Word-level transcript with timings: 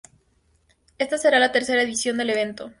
Esta 0.97 1.19
será 1.19 1.37
la 1.37 1.51
tercera 1.51 1.83
edición 1.83 2.17
del 2.17 2.31
evento. 2.31 2.69